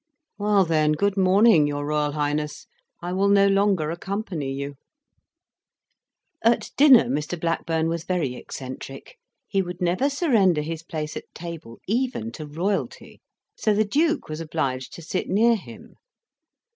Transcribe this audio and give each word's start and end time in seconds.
"Well 0.39 0.65
then, 0.65 0.93
good 0.93 1.15
morning, 1.15 1.67
your 1.67 1.85
Royal 1.85 2.13
Highness; 2.13 2.65
I 3.03 3.13
will 3.13 3.27
no 3.27 3.45
longer 3.47 3.91
accompany 3.91 4.51
you." 4.51 4.73
At 6.43 6.71
dinner 6.75 7.05
Mr. 7.05 7.39
Blackburn 7.39 7.87
was 7.87 8.03
very 8.03 8.33
eccentric: 8.33 9.19
he 9.47 9.61
would 9.61 9.79
never 9.79 10.09
surrender 10.09 10.61
his 10.61 10.81
place 10.81 11.15
at 11.15 11.31
table 11.35 11.77
even 11.87 12.31
to 12.31 12.47
royalty; 12.47 13.21
so 13.55 13.75
the 13.75 13.85
Duke 13.85 14.27
was 14.27 14.39
obliged 14.41 14.91
to 14.93 15.03
sit 15.03 15.29
near 15.29 15.55
him. 15.55 15.93